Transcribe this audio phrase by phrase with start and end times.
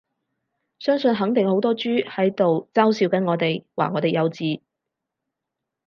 [0.79, 4.59] 相信肯定好多豬喺度嘲笑緊我哋，話我哋幼稚